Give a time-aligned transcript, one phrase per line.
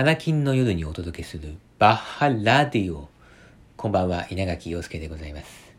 [0.00, 3.10] 花金の夜にお届けするバッハラディオ。
[3.76, 5.74] こんばんは、稲垣陽介でございます。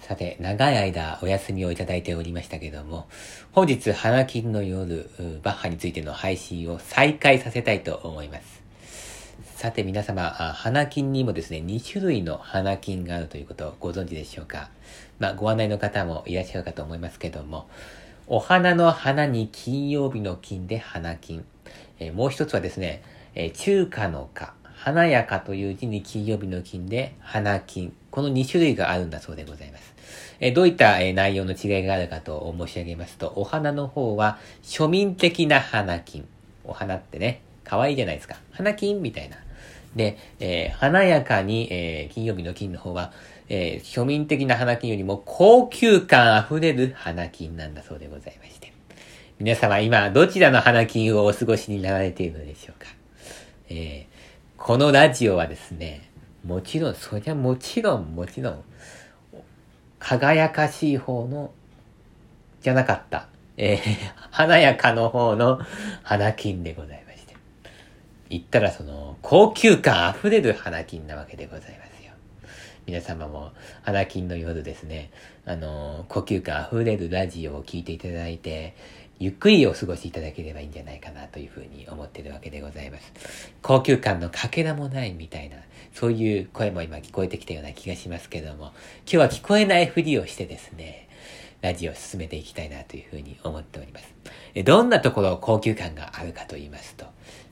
[0.00, 3.06] さて、長い間お休みをいただいておりましたけども、
[3.52, 5.08] 本日花金の夜、
[5.44, 8.64] バッハについての配信を再開させたいと思います。
[9.54, 14.70] さて皆様、花金にもですね、2種類の花金があるということをご存知でしょうか？
[15.20, 17.68] まあ、ご案内の方もいらっしゃるかと思いますけども、
[18.26, 21.44] お花の花に金曜日の金で花金。
[22.00, 23.02] えー、もう一つはですね、
[23.36, 27.94] えー、中華の花、華やかという字に金曜日の金で花金。
[28.10, 29.94] この2種類があるんだそうでございます。
[30.40, 36.26] えー、どういった、え内容の違いがあるかと申し上げますと、お花の方は庶民的な花金。
[36.64, 38.36] お花ってね、可愛いじゃないですか。
[38.52, 39.36] 花金みたいな。
[39.94, 43.12] で、えー、華やかに、えー、金曜日の金の方は、
[43.48, 48.72] えー、庶民的な花金よりも高級感あふれる花金なんだそうでございまして。
[49.38, 53.05] 皆様今どちらの花金をお過ごしになられているのでしょうか？
[53.68, 56.08] えー、このラジオはですね、
[56.44, 58.64] もちろん、そりゃもちろん、もちろん、
[59.98, 61.50] 輝かしい方の、
[62.60, 63.28] じゃなかった。
[63.56, 63.80] えー、
[64.30, 65.60] 華やかの方の
[66.02, 67.34] 花金でございまして。
[68.28, 72.12] 言ったらその、高級感あふれる花金なわけでございますよ。
[72.86, 73.50] 皆様も
[73.82, 75.10] 花金の夜ですね、
[75.44, 78.76] あの、呼吸感あふれるラジオを聴いていただいて、
[79.18, 83.50] ゆっくりお過ごしいただければいいんじゃないかなというふうに思ってるわけでございます。
[83.62, 85.56] 高級感のかけらもないみたいな、
[85.94, 88.74] そういう声も今聞こえてきたような気がしますけども、今
[89.06, 91.08] 日は聞こえないふりをしてですね、
[91.62, 94.14] ラジオを進めていきたいなというふうに思っております。
[94.64, 97.06] どんなところ高級感があるかと言いますと、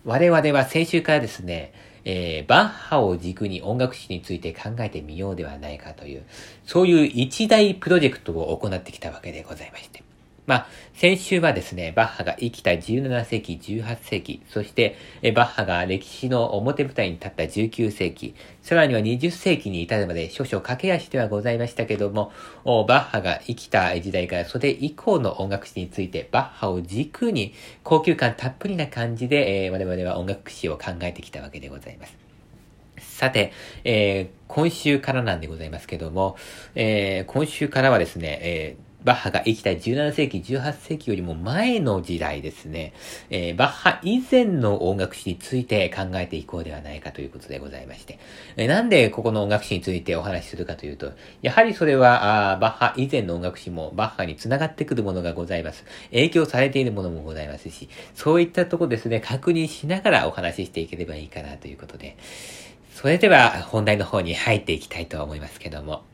[0.05, 1.73] 我々は先週からですね、
[2.05, 6.25] えー、バッハを軸に音楽史について考えてみようではないかという、
[6.67, 10.03] そういう一大プロジェクトを行ってきたわけでございまして。
[10.47, 14.97] まあ、先週はですね、バッハが生きた17世紀、18世紀、そして、
[15.35, 22.31] バッハが歴史の表舞台に立った19世紀、さらには20世紀に至るまで少々駆け足ではございましたけども、
[22.65, 32.15] バッハが生きた時代からそれ以降の音楽史について、バッハを軸に高級感たっぷりな感じで、えー、我々は音楽史を考えてきたわけでございます。
[32.99, 33.53] さて、
[33.85, 36.37] えー、今週からなんでございますけども、
[36.75, 42.95] えー、今週からはですね、えーバッハが生きた17世紀、18世紀よりも前の時代ですね、
[43.29, 48.19] えー、バッハ以前の音楽史について考えていこうではないかということでございまして、
[48.57, 55.85] えー、なんでここの音楽史についてお話しするかというと、やはりそれは、あバッハ以前の音楽史もバッハにつながってくるものがございます。
[56.11, 62.17] 影響されているものもございますし、そういったとこですね、確認しながらお話ししていければいいかなということで、
[62.95, 66.05] それでは本題の方に入っていきたいと思いますけども、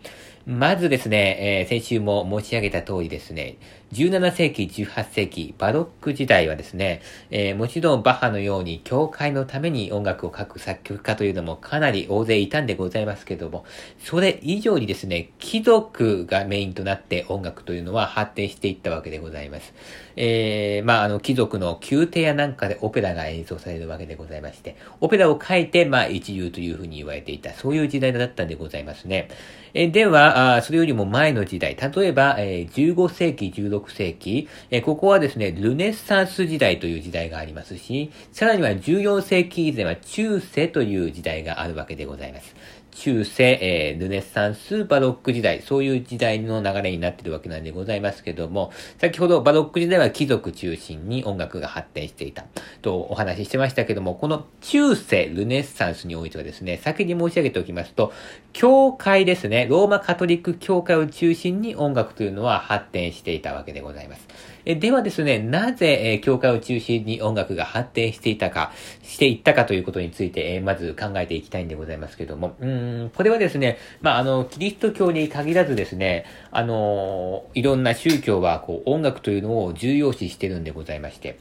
[0.46, 3.58] まずですね、えー、先週も申し上げた通りですね、
[3.92, 13.66] 17世紀、18世紀、バロック時代はですね、えー、もちろんバッハのように教会のために音楽を書く作曲家というのもかなり大勢いたんでございますけども、
[13.98, 19.74] それ以上にですね、貴族がメインとなって音楽というのは発展していったわけでございます。
[20.22, 29.30] えー、まあ、あの、貴族の宮廷やなんかでオペラが演奏されるわけでございまして、オペラを書いて、まあ、一流というふうに言われていた、そういう時代だったんでございますね。
[29.72, 42.54] え、ではあ、それよりも前の時代、例えば、えー、15世紀、16世紀、えここはですね、ルネッサンス時代という時代がありますし、さらには14世紀以前は中世という時代があるわけでございます。
[42.92, 52.44] 中世、えー、ルネッサンス、バロック時代、そういう時代の流れになっているわけなんでございますけども、先ほどバロック時代は貴族中心に音楽が発展していた
[52.82, 58.12] とお話ししてましたけども、この中世、ルネッサンスにおいてはですね、先に申し上げておきますと、
[58.52, 64.28] 教会ですね、ローマカトリック教会を中心に音楽というのは発展していたわけでございます。
[64.64, 68.72] えではですね、なぜ、え教会を中心に音楽が発展していたか、
[69.02, 81.38] していったかということについて、えまず考えていきたいんでございますけども、うん、これはですね、まあ、あの、キリスト教に限らずですね、あの、いろんな宗教は、こう、音楽というのを重要視してるんでございまして、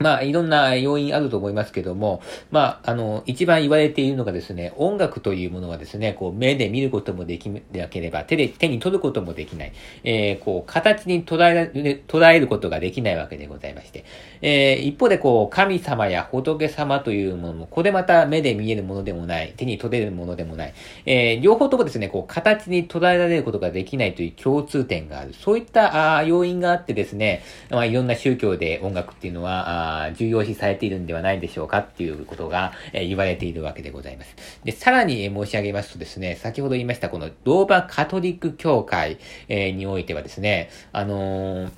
[0.00, 14.06] まあ、いろんな要因あると思いますけども、まあ、あの、一番言われているのがですね、音楽というものはですね、こう、目で見ることもできなければ、手で、手に取ることもできない、えー、こう、形に捉えられ、捉えることができないわけでございまして、
[14.40, 20.74] えー、一方でこう、神様や仏様というものも、これまた目で見えるものでもない、手に取れるものでもない、
[21.04, 25.34] えー、両方ともですね、こう、形に捉えられることができないという共通点がある。
[25.34, 34.36] そういったあ要因があってですね、まあ、いろんな宗教で音楽っていうのは、重要視されているんではないでしょうかっていうことが、え言われているわけでございます。
[34.64, 41.70] で、さらに申し上げますとですね、先ほど言いましたこのローマカトリック教会、えにおいてはですね、あのー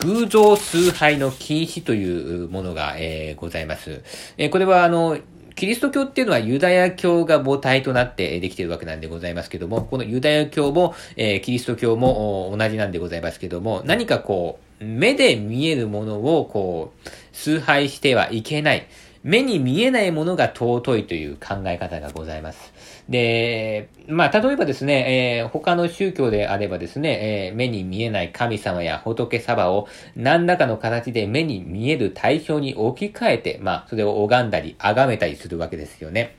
[0.00, 4.02] 偶像崇拝の禁止というものが、えー、ございます。
[4.36, 5.18] えー、これは、あの、
[5.54, 18.86] キリスト教っていうのはユダヤ教が母体となってできているわけなんでございますけども、このユダヤ教も、えー、キリスト教も同じなんでございますけども、何かこう、目で見えるものをこう、崇拝してはいけない。
[19.26, 22.72] 目に見えないものが尊いという考え方がございます。
[23.08, 36.36] で、まあ、例えばですね、えー、他の宗教であればですね、えー、目に見えない神様や仏様を何らかの形で目に見える対象に置き換えて、まあ、それを拝んだり、崇めたりするわけですよね。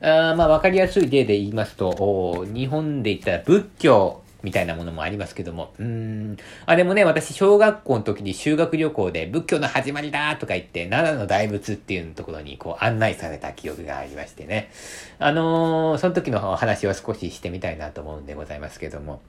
[0.00, 5.72] あまあ、わかりやすい例で言いますと、日本で言ったら仏教みたいなものもありますけども。
[5.78, 6.36] うーん。
[6.66, 14.70] あ、でもね、私、小学校の時に修学旅行で仏教の始まりだとか言って、奈良の大仏っていうところにこう案内された記憶がありましてね。
[15.18, 19.20] あのー、その時の話を少ししてみたいなと思うんでございますけども。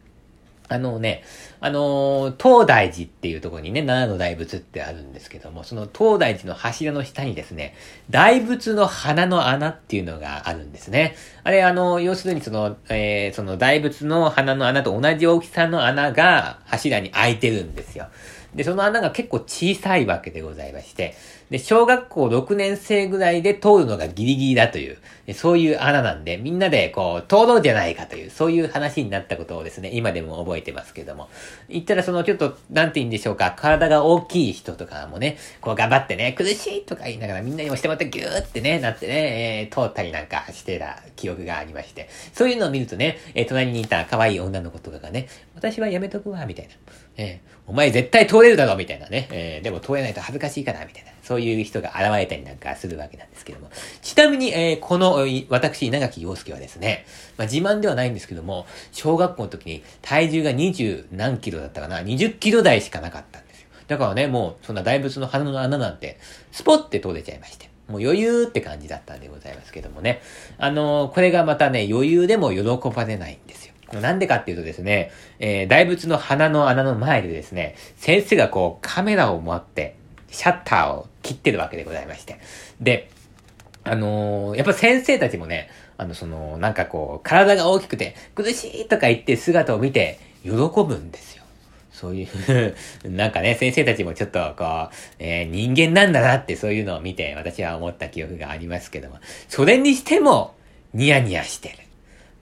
[0.71, 1.23] あのね、
[1.59, 7.75] あのー、東大寺っていうところにね、七の大仏ってあるんですけども、その東大寺の柱の下にですね、
[8.09, 11.17] 大仏の花の穴っていうのがあるんですね。
[11.43, 18.07] あれ、あの、要するにその、えー、その大仏の花の穴と同じ大きさの穴が柱に開いてるんですよ。
[18.55, 21.15] で、その穴が結構小さいわけでございまして、
[21.51, 24.97] で、小学校6年生ぐらいで通るのがギリギリだという、
[25.33, 31.27] そういう穴なんで、みんなでこう、通ろうじゃないかという、そういう話になったことをですね、今でも覚えてますけども。
[31.67, 42.07] 言ったらそのちょっと、なんて言うんでしょうか、体が大きい人とかもね、こう頑張ってね、苦しいとか言いながらみんなに押してもらってギューってね、なってね、えー、通ったりなんかしてた記憶がありまして。
[42.33, 46.71] そういうのを見るとね、えー、隣にいた可愛い女の子とかがね、私はやめとくわ、みたいな。
[47.17, 49.27] えー、お前絶対通れるだろみたいなね。
[49.31, 51.11] えー、でも通れないと恥ずかしいかなみたいな。
[51.21, 53.69] そういう人が現れたりなんかするわけなんですけども。
[54.01, 57.05] ちなみに、えー、この、私、稲垣陽介はですね、
[57.37, 63.67] まあ、自慢ではないんですけども、小学校の時に体重が20何キロだったかな ?20 キロ台しかなかったんですよ。
[63.87, 66.19] だからね、もう、そんな大仏の鼻の穴なんて、
[66.51, 67.69] スポッて通れちゃいまして。
[67.87, 70.21] もう余裕って感じだったんでございますけどもね。
[70.57, 73.73] あのー、これがまたね、余裕でも喜ばれないんですよ。
[73.99, 79.95] なんでかっていうとですね、えー、大仏の鼻の穴の前でですね、先生がこうカメラを持って、
[80.31, 82.39] シャッターを切ってるわけでございまして。
[82.79, 83.09] で、
[83.83, 91.43] あのー、やっぱ先生たちもね、あの、その、なんかこう、体が大きくて、苦しいとか言って姿を見て、喜ぶんですよ。
[91.91, 92.75] そういう
[93.09, 99.17] なんかね、先生たちもちょっと、こう、えー、人間なんだなってそういうのを見て、私は思った記憶がありますけども、
[99.47, 100.55] それにしても、
[100.93, 101.75] ニヤニヤしてる。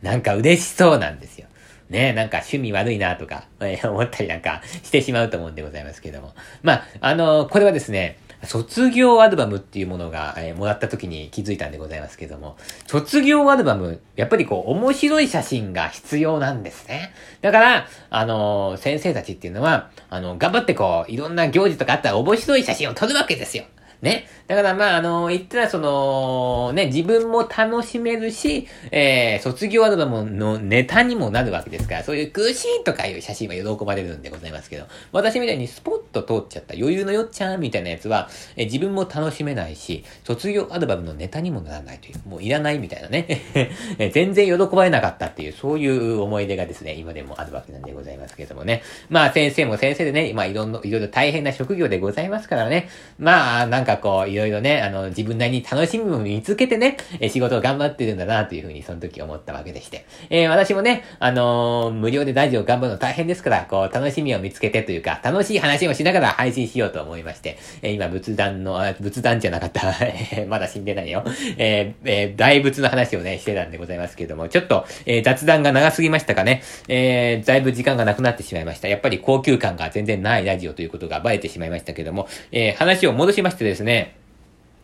[0.01, 1.47] なんか嬉しそうなんですよ。
[1.89, 6.33] ねなんか趣味悪いなとか、え、思ったりなんかしてしまうと思うんでございますけども。
[6.61, 12.55] まあ、あの、これはですね、卒業アルバムっていうものが、えー、もらった時に気づいたんでございますけども、
[12.87, 17.11] 卒業アルバム、やっぱりこう、面白い写真が必要なんですね。
[17.41, 23.65] だから、あのー、先生たちっていうのは、あの、頑張ってこう、いろんな行事とかあったら面白い写真を撮るわけですよ。
[24.01, 24.27] ね。
[24.47, 43.27] だからまあ、あの、言ったらその、ね、自分も楽しめるし、えー、卒業アルバムのネタにもなるわけですから、そういう苦しいとかいう写真は喜ばれるんでございますけど、私みたいにスポッと通っちゃった余裕のよっちゃんみたいなやつは、えー、自分も楽しめないし、卒業アルバムのネタにもならないという、もういらないみたいなね、
[43.99, 48.81] え全然喜ばれなかったっていう、そういう思い出がですね、今でもあるわけなんでございますけどもね。
[49.09, 52.89] まあ先生も先生でね、まあいろんな、いろいろ大変な職業でございますからね。
[53.17, 60.05] まあ、なんかかこう、いろいろね、あの、自分なりに楽しみを見つけてね、え仕事を頑張ってるんだな、というふうにその時思ったわけでして。
[60.29, 69.93] えー、私もね、あのー、無料でラジオ頑張るの大変ですから、こう、楽しみを見つけてというか、楽しい話をしながら配信しようと思いまして、えー、今、仏壇の、仏壇じゃなかった、
[70.47, 71.23] まだ死んでないよ。
[71.57, 76.61] えー、えー、大仏の話をね、してたんでございますけれども、ちょっと、えー、雑談が長すぎましたかね。
[76.87, 78.87] えー、だいぶ時間がなくなってしまいました。
[78.87, 84.15] やっぱり高級感が全然ないラジオということがバレてしまいましたけども、えー、話を戻しましてですね、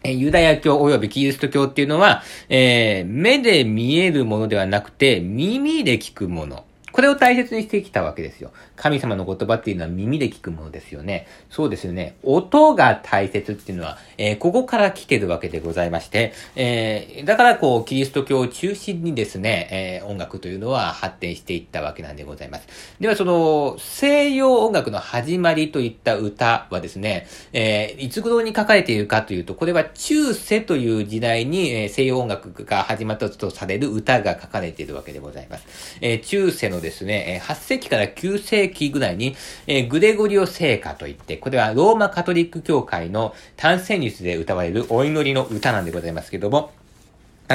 [0.04, 6.65] ユダヤ教及びキリスト教っていうのは、えー、目で見えるものではなくて、耳で聞くもの。
[6.96, 8.54] これを大切にしてきたわけですよ。
[8.78, 11.28] 神様の言葉っていうのは耳で聞くものですよね。
[11.50, 12.16] そうですよね。
[12.24, 22.68] 音が大切っていうのは、えー、ここから来てるわけでございまして、えー、だからこう、キリスト教を中心にですね、えー、音楽というのは発展していったわけなんでございます。
[23.02, 35.98] ではその、西洋音楽の始まりといった歌はですね、えいつ頃に書かれているかというと、これは中世という時代に、え西洋音楽が始まったとされる歌が書かれているわけでございます。
[36.00, 39.36] え中世のですね、8世紀から9世紀ぐらいに、
[39.68, 46.72] え、グレゴリオ聖歌といって、これはローマカトリック教会の単旋律で歌われるお祈りの歌なんでございますけども、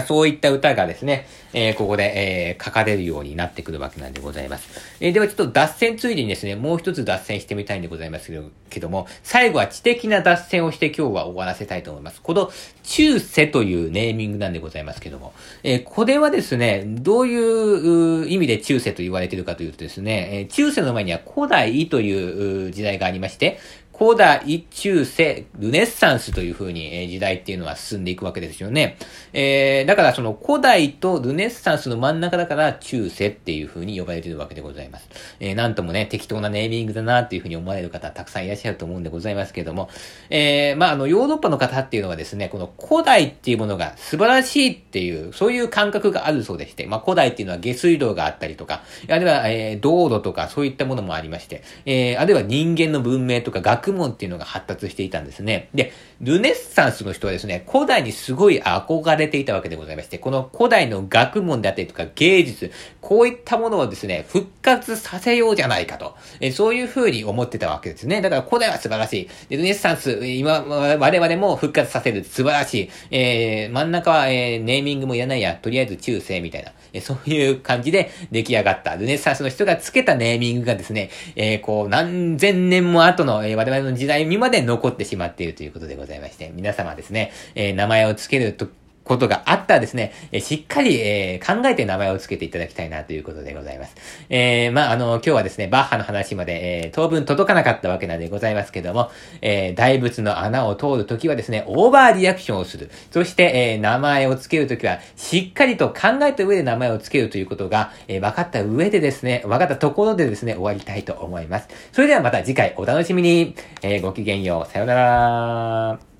[0.06, 2.12] そういった歌がですね、えー、ここで、
[2.52, 4.68] えー、書かれるようになってくるわけなんでございます。
[5.00, 8.32] えー、ではちょっと脱線ついでにですね、もう一つ脱線してみたいんでございます
[8.68, 12.22] けども、最後は知的な脱線をして今日は終わらせたいと思います。
[12.22, 12.52] この、
[12.84, 15.32] 中世というネーミングなんでございますけども、
[15.64, 23.58] えー、これはですね、どういう意味で中世と言われているかというとですね、え、中世の前には古代という時代がありまして、
[24.00, 28.96] 古代、中世、ルネッサンスという風に、え時代っていうのは進んでいくわけですよね。
[29.34, 35.10] えー、だからその古代とルネッサンスの真ん中だから中世っていう風に呼ばれているわけでございます。
[35.38, 39.90] えー、なんともね、適当なネーミングだなっていう風に思われる方たくさんいらっしゃると思うんでございますけれども、
[40.30, 55.68] えー、まあ、あの、ヨーロッパの方っていうのはですね、この古代っていうものが素晴らしいっていう、そういう感覚があるそうでして、まあ、古代っていうのは下水道があったりとか、あるいは、え、道路とかそういったものもありまして、えー、あるいは人間の文明とか学問っていうのが発達していたんですね。
[55.74, 62.70] で、ルネッサンスの人はですね、古代にすごい憧れていたわけでございまして、この古代の学問であったりとか芸術、
[63.00, 68.20] こういったものをですね、復活させようじゃないかと、えそういう風に思ってたわけですね。
[68.20, 69.28] だから古代は素晴らしい。
[69.48, 72.90] でルネッサンス、今、我々も復活させる素晴らしい。
[73.10, 78.96] えー、真ん中は、えー、ネーミングもいらないや、とりあえず中世みたいな、そういう感じで出来上がった。
[78.96, 88.66] ルネサンスの人がつけたネーミングがですね、えー、こう、何千年も後の、え我々の時代にまで残ってしまっているということでございまして、皆様ですね、えー、名前をつけると
[89.10, 93.96] ことがあったらですね、えしっかり、えー、考えて名前を付けていただきたいなということでございます。
[94.28, 99.10] えー、まあ、あの、今日はですね、バッハの話まで、えー、当分届かなかったわけなんでございますけども、
[99.42, 102.88] え、大仏の穴を通るときはですね、オーバーリアクションをする。
[103.10, 111.68] そして、え、名前を付けるときは、しっかりと考えた上で名前を付けるということが、え、分かった上でですね、分かったところでですね、終わりたいと思います。
[111.90, 113.56] それではまた次回お楽しみに。
[113.82, 114.72] え、ごきげんよう。
[114.72, 116.10] さよなら。